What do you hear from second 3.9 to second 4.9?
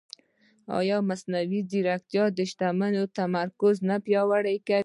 پیاوړی کوي؟